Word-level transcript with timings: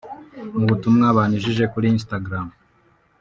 Mu 0.57 0.63
butumwa 0.69 1.05
banyujije 1.17 1.63
kuri 1.73 1.87
Instagram 1.95 2.47